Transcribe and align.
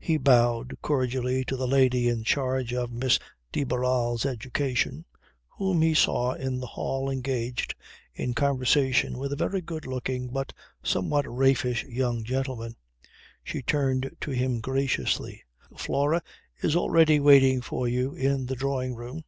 He 0.00 0.16
bowed 0.16 0.76
cordially 0.82 1.44
to 1.44 1.56
the 1.56 1.68
lady 1.68 2.08
in 2.08 2.24
charge 2.24 2.74
of 2.74 2.90
Miss 2.90 3.20
de 3.52 3.62
Barral's 3.62 4.26
education, 4.26 5.04
whom 5.56 5.82
he 5.82 5.94
saw 5.94 6.32
in 6.32 6.58
the 6.58 6.66
hall 6.66 7.08
engaged 7.08 7.76
in 8.12 8.34
conversation 8.34 9.18
with 9.18 9.32
a 9.32 9.36
very 9.36 9.60
good 9.60 9.86
looking 9.86 10.30
but 10.30 10.52
somewhat 10.82 11.28
raffish 11.28 11.84
young 11.84 12.24
gentleman. 12.24 12.74
She 13.44 13.62
turned 13.62 14.10
to 14.20 14.32
him 14.32 14.58
graciously: 14.58 15.44
"Flora 15.76 16.24
is 16.60 16.74
already 16.74 17.20
waiting 17.20 17.60
for 17.60 17.86
you 17.86 18.14
in 18.16 18.46
the 18.46 18.56
drawing 18.56 18.96
room." 18.96 19.22